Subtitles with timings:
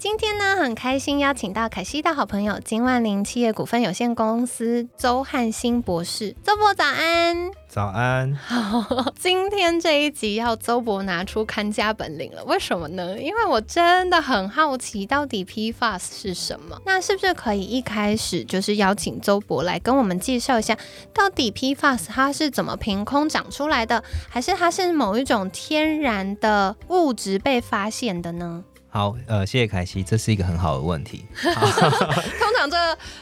[0.00, 6.34] 今天呢，很开心邀请到凯西的好朋友金万林企业股份有限公司周汉新博士。
[6.42, 8.34] 周博早安，早安。
[9.20, 13.20] 今天这一集要周博拿出看家本领了，为什么呢？
[13.20, 16.80] 因为我真的很好奇，到底 PFAS 是什么？
[16.86, 20.74] 那是不是可以一开始就是邀请周博来跟我们介绍一下，
[21.12, 28.64] 到底 PFAS 它是怎么凭空长出来的，还是它是某一种天然的物质被发现的呢？
[28.92, 31.24] 好，呃，谢谢凯西，这是一个很好的问题。
[31.40, 32.76] 通常这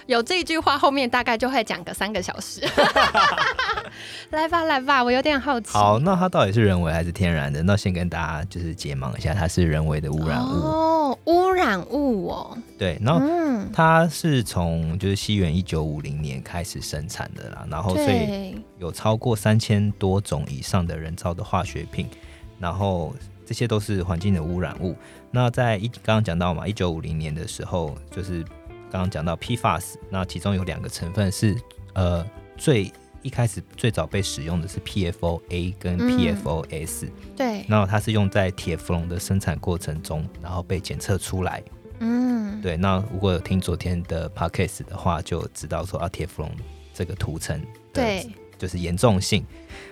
[0.06, 2.62] 有这一句话后面大概就会讲个三个小时。
[4.30, 5.68] 来吧，来吧，我有点好奇。
[5.72, 7.62] 好，那它到底是人为还是天然的？
[7.62, 10.48] 那先跟大家就是解盲一下，它是人为的污染物。
[10.48, 12.58] 哦，污染物哦。
[12.78, 13.20] 对，然后
[13.70, 22.08] 它是从就是西元一九五零年开始生产的啦，然后所以有超过三千多种以上的人造的化学品，
[22.58, 23.14] 然后。
[23.48, 24.94] 这些都是环境的污染物。
[25.30, 28.42] 那在一刚刚讲到嘛，一九五零年的时候，就是
[28.90, 31.56] 刚刚讲到 PFAS，那其中有两个成分是
[31.94, 32.22] 呃
[32.58, 37.08] 最一开始最早被使用的是 PFOA 跟 PFOS。
[37.34, 37.64] 对。
[37.66, 41.62] 然后它是用在铁氟龙的生产过程中，然后被检测出来。
[42.00, 42.60] 嗯。
[42.60, 42.76] 对。
[42.76, 46.52] 那如果有听昨天的 Podcast 的话，就知道说啊，铁氟龙
[46.92, 47.58] 这个涂层。
[47.94, 48.28] 对。
[48.58, 49.44] 就是严重性，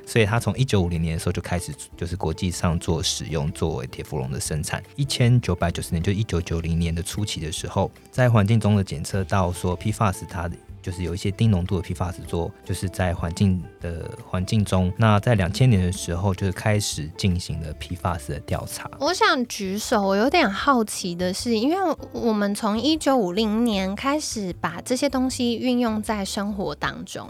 [0.05, 4.83] 所以它从一九五零年的时候就开始，就是国际上做使用作为铁氟龙的生产。
[4.97, 10.57] 一千九百九十年，就一九九零年的初期的时候，在环境中的检测到说 PFAS 它的。
[10.87, 14.93] 就是有一些低浓度的 PFAS 做，就是在环境的环境中。
[14.97, 18.89] 那在两千年的时候，就是开始进行了 PFAS 的调查。
[19.01, 27.29] 我想举手，我有点好奇的是，因为我们从一九五零年开始把这些东西运用在生活当中，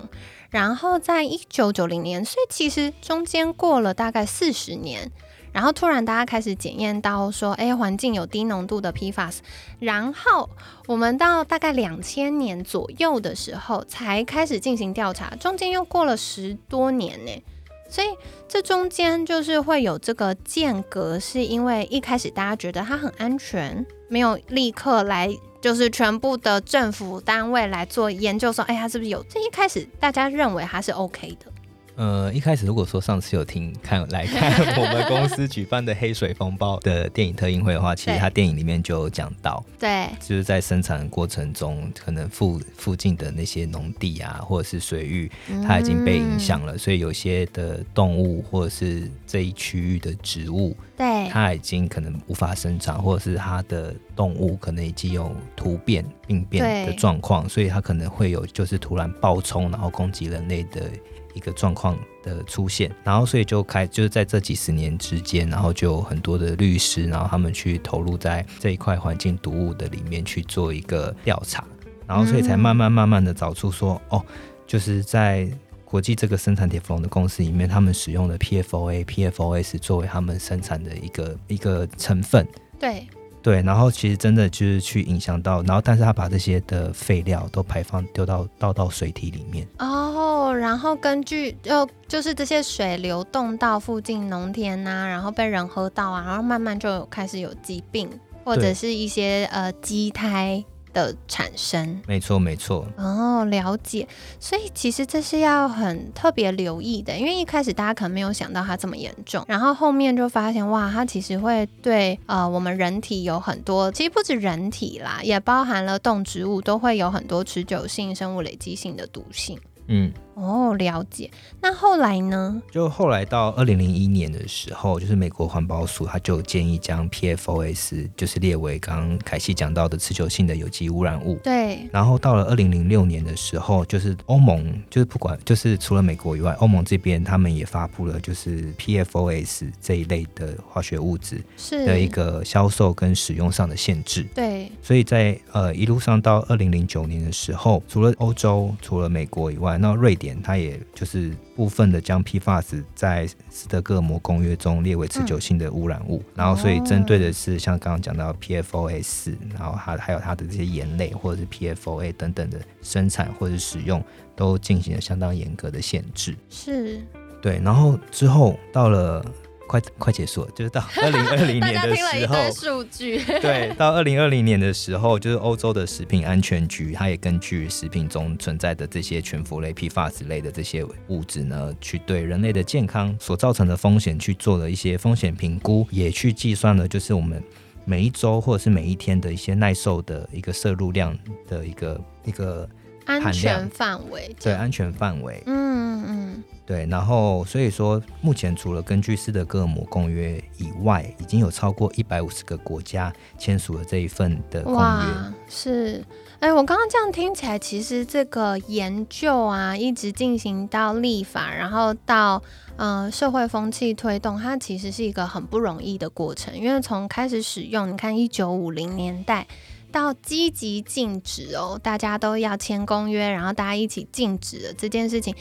[0.51, 5.11] 然后在一九九零年，所以其实中间过了大概四十年。
[5.57, 9.39] 然后突然大家开始检验到说，哎，环境有低浓度的 PFAS。
[9.79, 10.51] 然后
[10.87, 17.43] 我们到大概两千年左右的时候才开始进行调查，中间又过了十多年呢。
[17.89, 18.09] 所以
[18.47, 29.25] 这中间就是会有这个间隔，是因为一开始大家觉得它很安全，没有立刻来就是全部的政府单位来做研究，说，哎，它是不是有？
[29.31, 31.51] 这一开始大家认为它是 OK 的。
[31.97, 45.31] 呃，一开始如果说上次有听看来看我们公司举办的黑水风暴的电影特映会的话，其实它电影里面就有讲到，对，就是在生产过程中，可能附附近的那些农地啊，或者是水域，
[45.67, 60.91] 它已经被影响了，所以有些的动物或者是这一区域的植物，对，它已经可能无法生长，或者是它的动物可能已经有突变病变的状况，所以它可能会有就是突然暴冲，然后攻击人类的。
[61.37, 71.63] 一个状况的出现，然后所以就开就是在这几十年之间，然后就有很多的律师，然后他们去投入在这一块环境毒物的里面去做一个调查，
[72.07, 74.25] 然后所以才慢慢慢慢的找出说，哦，
[74.67, 75.47] 就是在
[75.85, 82.49] 国际这个生产铁氟龙的公司里面，他们使用的 PFOA、PFOS 作为他们生产的一个一个成分。
[82.81, 83.07] 对。
[83.47, 98.11] 对，然后其实真的就是去影响到，然后但是他把这些的废料都排放丢到倒到水体里面哦，然后根据就就是这些水流动到附近农田呐，然后被人喝到啊，然后慢慢就开始有疾病
[98.45, 100.65] 或者是一些呃畸胎。
[100.97, 104.09] 的产生，没错没错哦，了解。
[104.41, 119.59] 所以其实这是要很特别留意的，因为一开始大家可能没有想到它这么严重，然后后面就发现哇，它其实会对呃我们人体有很多，其实不止人体啦，也包含了动植物都会有很多持久性、生物累积性的毒性。
[119.89, 121.31] 嗯，哦，了解。
[121.63, 122.61] 那后来呢？
[122.71, 131.39] 就后来到二零零一年的时候，就是美国环保署他就建议将 PFOS 就是列为刚刚凯西讲到的持久性的有机污染物。
[131.43, 131.89] 对。
[131.91, 144.23] 然后到了二零零六年的时候，就是欧盟就是不管就是除了美国以外，欧盟这边他们也发布了就是 PFOS 这一类的化学物质的一个销售跟使用上的限制。
[144.35, 144.71] 对。
[144.83, 150.26] 所以在呃一路上到二零零九年的时候，除了欧洲、除了美国以外，那瑞典。
[150.43, 164.03] 它也就是部分的将 PFAS 在斯德哥尔摩公约中列为持久性的污染物，然后所以针对的是像刚刚讲到 PFOS，然后还还有它的这些盐类或者是 PFOA 等等的生产或者使用
[164.35, 166.35] 都进行了相当严格的限制。
[166.49, 167.01] 是，
[167.43, 169.25] 对，然后之后到了。
[169.67, 173.19] 快快结束了， 就是到二零二零年的时候，数据。
[173.41, 187.43] 对，到二零二零年的时候，就是欧洲的食品安全局，它也根据食品中存在的这些全氟类、PFAS 类的这些物质呢，去对人类的健康所造成的风险去做了一些风险评估，也去计算了，就是我们
[187.85, 191.17] 每一周或者是每一天的一些耐受的一个摄入量
[191.49, 192.69] 的一个一个
[193.07, 196.45] 安全范围，对安全范围，嗯嗯。
[196.67, 205.07] 对，然后所以说，目前除了根据斯德哥尔摩公约以外，已经有超过一百五十个国家签署了这一份的公约。
[205.49, 206.05] 是，
[206.41, 212.43] 哎，我刚刚这样听起来，其实这个研究啊，一直进行到立法，然后到
[212.75, 216.53] 呃社会风气推动，它其实是一个很不容易的过程。
[216.59, 219.47] 因为从开始使用，你看一九五零年代
[219.97, 225.35] 到积极禁止哦，大家都要签公约，然后大家一起禁止了这件事情。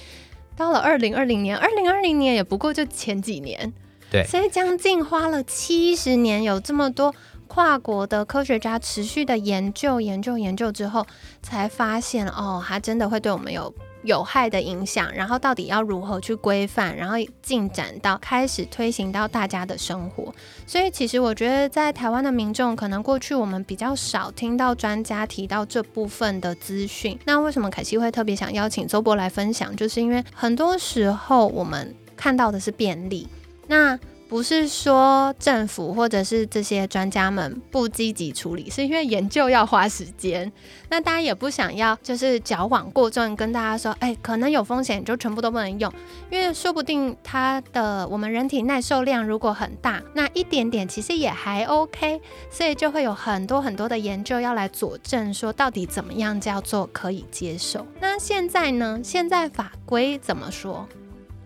[0.56, 3.74] 到了二零二零年，二零二零年也不过就前几年，
[4.10, 7.14] 对，所以将近花了七十年，有这么多
[7.48, 11.06] 跨国的科学家持续的研究、研究、研究之后，
[11.42, 13.76] 才发现哦，它真的会对我们有。
[14.06, 20.34] 有害的影响，然后到底要如何去规范，然后进展到开始推行到大家的生活。
[20.66, 27.18] 所以其实我觉得，在台湾的民众，可能过去我们比较少听到专家提到这部分的资讯。
[27.26, 29.76] 那为什么凯西会特别想邀请周博来分享？
[29.76, 33.28] 就是因为很多时候我们看到的是便利。
[33.68, 40.52] 那不是说政府或者是这些专家们不积极处理，是因为研究要花时间。
[40.90, 45.92] 那大家也不想要，就是矫枉过正，跟大家说，哎，可能有风险，就全部都不能用，
[46.32, 52.20] 因为说不定它的我们人体耐受量如果很大，那一点点其实也还 OK，
[52.50, 57.86] 所以就会有很多很多的研究要来佐证，说到底怎么样叫做可以接受。
[58.00, 59.00] 那现在呢？
[59.04, 60.88] 现在法规怎么说？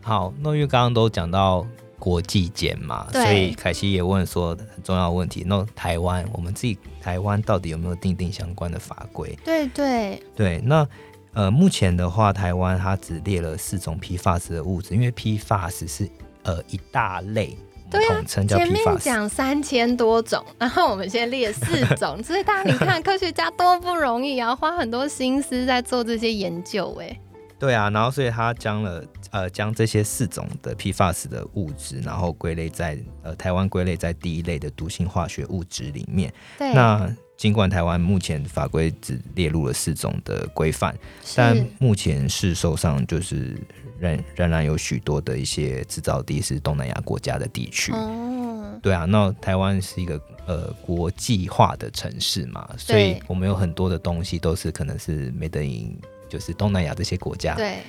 [0.02, 1.68] 好，那因为刚刚都讲到。
[2.00, 5.44] 国际间嘛，所以凯西也问说很重要的问题。
[5.46, 9.38] 那台湾，我们自己台湾到底有没有定定相关的法规？
[9.44, 10.62] 对对对。
[10.64, 10.88] 那
[11.34, 16.10] 呃，目前的话，台湾它只列了四种 PFAS 的物质，因为 PFAS 是
[16.44, 17.56] 呃一大类，
[17.92, 18.66] 统称叫 PFAS。
[18.66, 27.20] 前面讲三千多种，然后我们先列四种， 所以大家你看科学家多不容易啊，花很多心思在做这些研究，哎。
[27.60, 36.34] 对啊，然后所以他将了呃将这些四种的 PFAS 的物质，然后归类在呃台湾归类在第一类的毒性化学物质里面。
[36.58, 36.74] 对。
[36.74, 40.98] 那尽管台湾目前法规只列入了四种的规范，
[41.36, 43.58] 但目前市售上就是
[44.00, 47.92] 仍仍然有许多的一些制造地是东南亚国家的地区。
[47.92, 48.80] 哦。
[48.82, 55.98] 对啊，那台湾是一个呃国际化的城市嘛，所以我们有很多的东西都是可能是没得赢。
[56.30, 57.80] 就是东南亚这些国家，对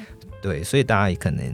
[0.42, 1.44] 对，所以大家也可能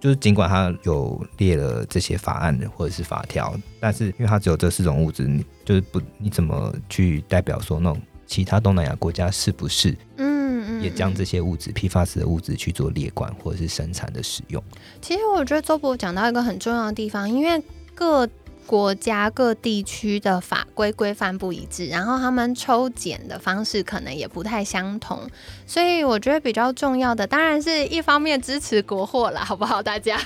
[0.00, 14.62] 就是尽管它有列了这些法案或者是法条，但是因为它只有这四种物质，你就是不你怎么去代表说那种其他东南亚国家是不是嗯嗯也将这些物质批发式的物质去做列管或者是生产的使用？
[15.00, 17.62] 其实我觉得周博讲到一个很重要的地方，因为
[17.94, 18.28] 各。
[18.66, 25.28] 国家各地区的法规规范不一致，然后他们抽检的方式可能也不太相同，
[25.66, 29.82] 所以我觉得比较重要的，当然是一方面支持国货了，好不好？
[29.82, 30.18] 大家。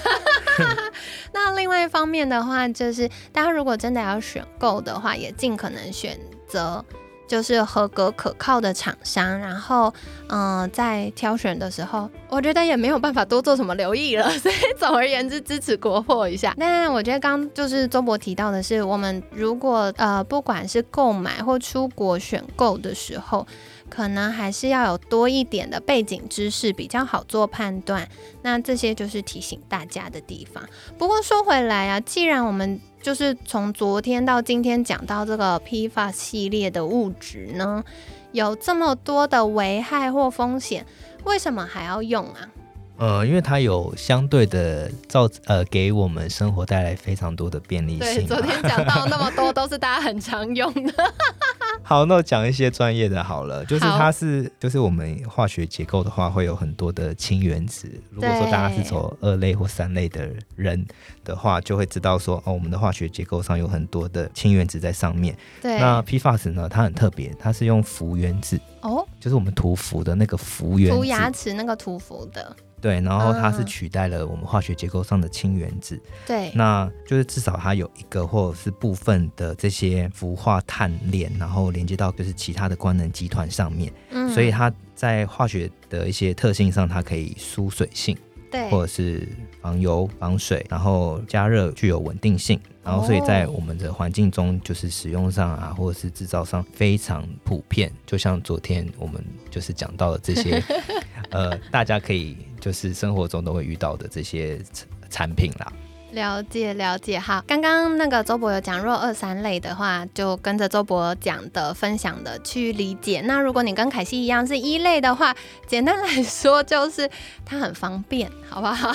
[1.33, 6.85] 那另外一方面的话，就是大家如果真的要选购的话，也尽可能选择。
[7.27, 9.93] 就是合格可靠的厂商，然后，
[10.29, 16.55] 嗯，在挑选的时候，我觉得也没有办法多做什么留意了， 所以总而言之，支持国货一下。
[16.57, 23.47] 那我觉得刚就是周博提到的是，我们如果呃不管是购买或出国选购的时候。
[23.89, 28.09] 可能还是要有多一点的背景知识，比较好做判断。
[28.43, 30.61] 那这些就是提醒大家的地方。
[30.99, 37.85] 不过说回来啊，既然我们就是从昨天到今天讲到这个批发系列的物质呢，
[38.33, 40.85] 有这么多的危害或风险，
[41.23, 42.51] 为什么还要用啊？
[42.99, 48.27] 呃，因为它有相对的造呃，给我们生活带来非常多的便利性。
[48.27, 50.93] 对，昨天讲到那么多，都是大家很常用的。
[51.83, 57.89] 好，那我讲一些专业的好了，就是它是就是我们化学结构的话，会有很多的氢原子。
[58.11, 60.85] 如果说大家是走二类或三类的人
[61.23, 65.37] 的话，就会知道说哦，我们的化学结构上有很多的氢原子在上面。
[65.63, 65.79] 对。
[65.79, 72.57] 那 PFAS 呢，它很特别，它是用氟原子哦，就是我们涂氟的那个氟原子，涂牙齿那个涂氟的。
[72.79, 76.01] 对，然后它是取代了我们化学结构上的氢原子。
[76.27, 83.91] 对，那就是至少它有一个或者是部分的这些氟化碳链，然后连接到就是其他的官能集团上面。
[84.11, 88.17] 嗯，所以它在化学的一些特性上，它可以疏水性，
[88.53, 89.27] 对，或者是
[89.63, 92.61] 防油、防水，然后加热具有稳定性。
[92.85, 97.91] 然后所以在我们的环境中，就是使用上啊，或者是制造上非常普遍。
[98.05, 100.63] 就像昨天我们就是讲到的这些，
[101.31, 102.37] 呃，大家可以。
[102.67, 104.61] 就是生活中都会遇到的这些
[105.09, 105.73] 产品啦。
[106.11, 113.21] 了解了解，好，刚刚那个周博有讲，若二三类的话，就跟着周博讲的分享的去理解。
[113.21, 115.33] 那如果你跟凯西一样是一类的话，
[115.69, 117.09] 简单来说就是
[117.45, 118.93] 它很方便，好不好？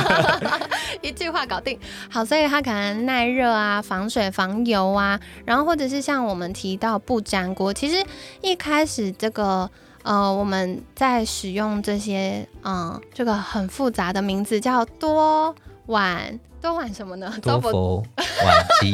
[1.02, 1.78] 一句话搞定。
[2.08, 8.02] 好，所以它可能耐热啊，防水防油啊，然后或者是像我们提到不粘锅，其实
[8.40, 9.70] 一开始这个。
[10.02, 15.54] 呃，我们在使用这些，嗯，这个很复杂的名字叫多
[15.88, 17.32] 烷多烷什么呢？
[17.42, 18.90] 多氟烷基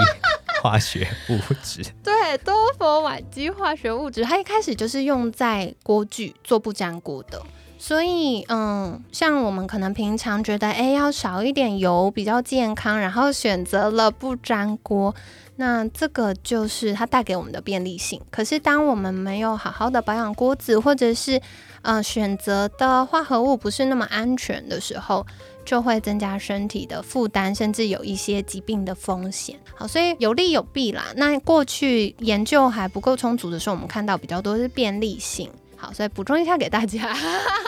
[0.63, 1.83] 化学物质。
[2.03, 7.41] 对，多氟烷基化学物质，它一开始就是用在锅具做不粘锅的。
[7.79, 15.15] 所以，嗯，像我们可能平常觉得，哎，要少一点油比较健康，然后选择了不粘锅。
[15.59, 18.21] 那这个就是它带给我们的便利性。
[18.31, 21.41] 可是，当我们没有好好的保养锅子，或者是
[21.83, 25.27] 呃选择的化合物不是那么安全的时候，
[25.65, 29.59] 就会增加身体的负担，甚至有一些疾病的风险。
[29.75, 31.05] 好，所以有利有弊啦。
[31.17, 35.51] 那过去研究还不够充足的时候，我们看到比较多是便利性。
[35.77, 37.15] 好，所以补充一下给大家。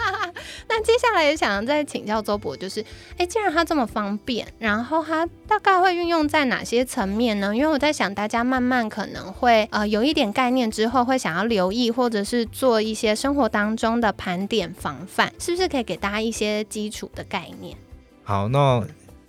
[0.69, 2.85] 那接下来也想再请教周博，就是，
[3.17, 7.55] 哎，既然它这么方便，然后它大概会运用在哪些层面呢？
[7.55, 17.77] 因为我在想，大家慢慢可能会呃有一点概念之后，会想要留意，或者是做一些生活当中的盘点防范，是不是可以给大家一些基础的概念？
[18.25, 18.87] 好，那。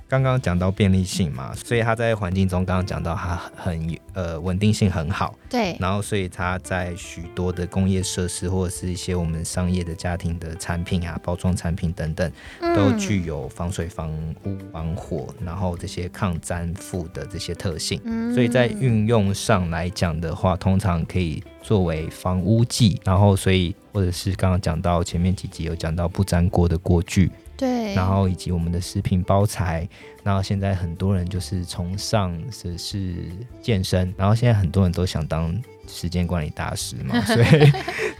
[0.09, 12.31] 刚刚讲到便利性嘛，所以它在环境中刚刚讲到它很呃稳定性很好，对，然后所以它在许多的工业设施或者是一些我们商业的家庭的产品啊，包装产品等等，
[12.75, 14.11] 都具有防水、防
[14.45, 18.01] 污、防火，然后这些抗粘附的这些特性，
[18.33, 27.31] 所以在运用上来讲的话，通常可以作为防污剂，然后所以或者是刚刚讲到前面几集有讲到不粘锅的锅具。
[27.59, 29.85] 对，然后以及我们的食品包材，
[30.23, 33.25] 然后现在很多人就是崇尚的是
[33.61, 35.53] 健身，然后现在很多人都想当
[35.85, 37.69] 时间管理大师嘛， 所以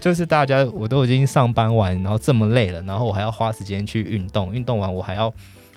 [0.02, 5.34] 就是大家我都已经上班完，然后这么累了，然后我还要花时间去运动，运动完我还要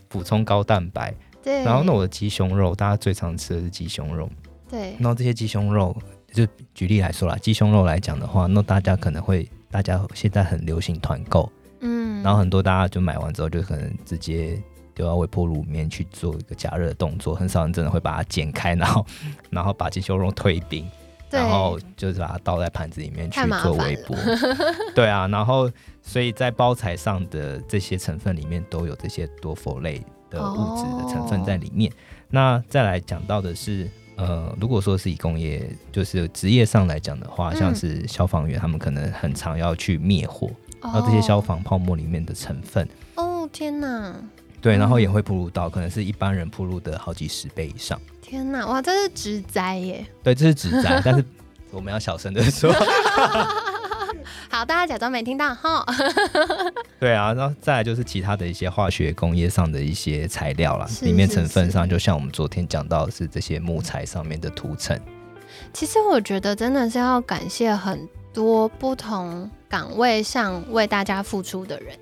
[0.08, 4.28] 补充高蛋白，对，然后那我的鸡胸肉，大家最常吃的是鸡胸肉，
[4.68, 5.96] 对，然后这些鸡胸肉，
[6.32, 11.48] 就举例来说啦，鸡胸肉来讲的话，那大家可能会，大家现在很流行团购。
[12.22, 14.60] 嗯，然后很多大家就买完之后就可能直接
[14.94, 19.06] 丢到微波炉里面去做一个加热动作，很少人真的会把它剪开，然后
[19.50, 20.88] 然后把鸡胸肉退冰，
[21.30, 24.16] 然后就是把它倒在盘子里面去做微波。
[24.94, 25.70] 对啊，然后
[26.02, 31.90] 所以在包材上的这些成分里面都有这些多氟类的物质的成分在里面。
[32.28, 40.50] 那再来讲到的是，呃，如果说是以工业就是职业上来讲的话，像是消防员，他们可能很常要去灭火。
[40.82, 44.14] 然后这些消防泡沫里面的成分，哦天哪！
[44.60, 48.00] 对，然后也会铺入到可能是一般人铺入的好几十倍以上。
[48.20, 50.04] 天哪，哇，这是植栽耶！
[50.22, 51.24] 对，这是植栽，但是
[51.70, 52.72] 我们要小声的说。
[54.48, 55.84] 好，大家假装没听到哈。
[56.98, 64.98] 对啊，然后再来就是其他的一些化学工业上的一些材料啦，里面成分上，就像我们昨天讲到的是这些木材上面的涂层。
[65.72, 68.08] 其实我觉得真的是要感谢很。
[68.34, 71.96] 多不同岗位上为大家付出的人，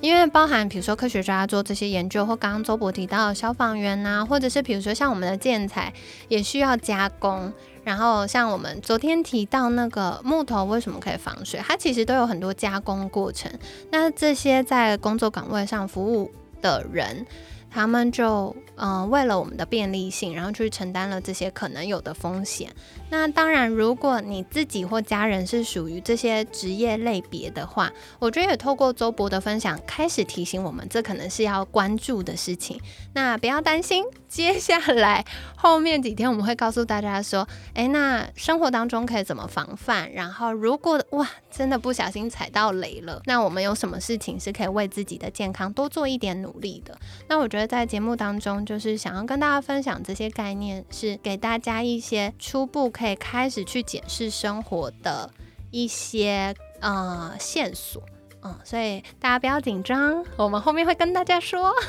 [0.00, 5.92] 因为包含比如说科学家做这些研究，或刚刚周博提到消防员呐，或者是比如说像我们的建材
[6.28, 7.52] 也需要加工，
[7.82, 13.50] 然后像我们昨天提到那个木头为什么可以防水，它其实都有很多加工过程。
[13.90, 16.30] 那这些在工作岗位上服务
[16.62, 17.26] 的人。
[17.70, 22.70] 他们就嗯为了我们的便利性，然后去承担了这些可能有的风险。
[23.10, 32.80] 那当然，如果你自己或家人是属于这些职业类别的话，我觉得也透过周博的分享，开始提醒我们，这可能是要关注的事情。
[33.14, 34.04] 那不要担心，
[34.36, 35.24] 接下来
[35.56, 40.12] 后面几天我们会告诉大家说，诶，那生活当中可以怎么防范？
[40.12, 46.94] 然后如果哇，真的不小心踩到雷了，那我们有什么事情是可以为自己的健康多做一点努力的？
[47.28, 52.90] 那我觉得在节目当中，就是想要跟大家分享这些概念，是给大家一些初步。
[52.90, 55.30] 可以开始去检视生活的
[55.70, 58.02] 一些呃线索，
[58.46, 61.74] 嗯，所以大家不要紧张， 我们后面会跟大家说。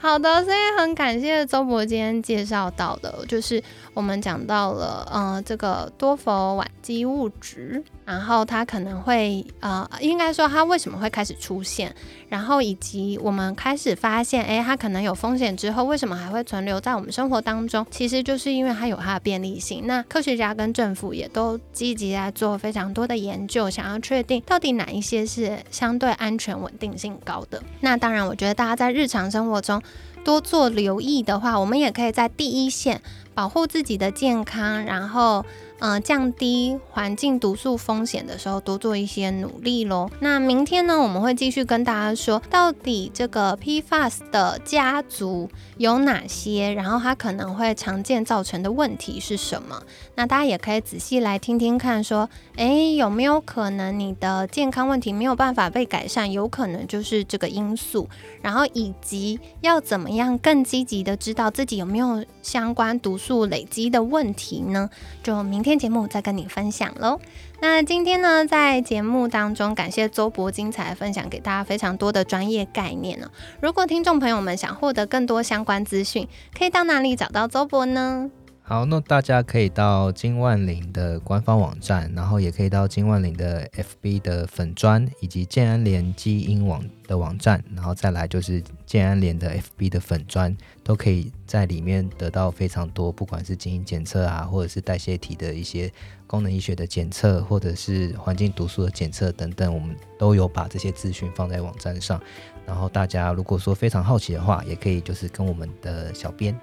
[0.00, 3.62] 好的，所以很感谢周博今天介绍到的，就是
[3.94, 11.94] 我们讲到了，呃，这个多氟烷基物质，然后它可能会，呃，应该说它为什么会开始出现，
[12.28, 17.86] 然后以及我们开始发现，哎，它可能有风险之后，为什么还会存留在我们生活当中？
[17.90, 19.86] 其实就是因为它有它的便利性。
[19.86, 27.62] 那科学家跟政府也都积极在做非常多的研究，想要确定到底哪一些是相对安全、稳定性高的。
[27.80, 29.82] 那当然，我觉得大家在日常生活中。
[30.24, 33.02] 多做留意的话，我们也可以在第一线
[33.34, 35.44] 保护自己的健康，然后。
[35.84, 40.08] 呃，降低环境毒素风险的时候，多做一些努力喽。
[40.20, 49.82] 那明天呢，我们会继续跟大家说，到底这个 PFAS 的家族有哪些，然后它可能会常见造成的问题是什么？
[50.14, 56.32] 那大家也可以仔细来听听看，说，诶，有没有可能你的健康问题没有办法被改善？
[56.32, 58.08] 有可能就是这个因素。
[58.40, 64.88] 然后以及要怎么样更积极的知道自己有没有相关毒素累积的问题呢？
[65.22, 65.73] 就明天。
[65.78, 67.20] 节目再跟你分享喽。
[67.60, 73.30] 那今天呢，在节目当中，感谢周博精彩分享给大家非常多的专业概念呢。
[73.60, 78.30] 如果听众朋友们想获得更多相关资讯，可以到哪里找到周博呢？
[78.66, 95.92] 好，那大家可以到金万林的官方网站，然后也可以到金万林的 FB 的粉砖，以及建安联基因网的网站，然后再来就是建安联的 FB 的粉砖，都可以在里面得到非常多，不管是基因检测啊，或者是代谢体的一些
[96.26, 102.18] 功能医学的检测，或者是环境毒素的检测等等，我们都有把这些资讯放在网站上。
[102.64, 106.58] 然后大家如果说非常好奇的话，也可以就是跟我们的小编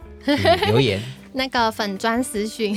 [0.67, 0.99] 留言。
[1.33, 2.75] 那个粉砖私讯，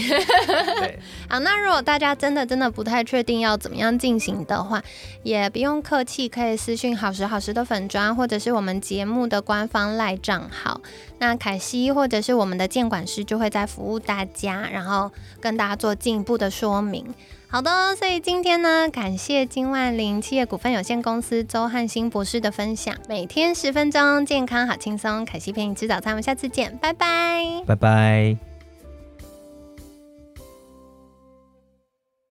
[1.29, 4.81] 好，那如果大家真的真的不太确定要怎么样进行的话，
[5.25, 10.81] 也不用客气，可以私讯好时好时的粉砖，或者是我们节目的官方赖账号。
[11.19, 17.13] 那凯西或者是我们的监管师就会在服务大家，然后跟大家做进一步的说明。
[17.55, 25.25] 好的，所以今天呢，感谢金万林企业股份有限公司周汉新博士的分享，每天十分钟，健康好轻松。
[25.25, 28.54] 凯西陪你吃早餐，我们下次见，拜拜，拜拜。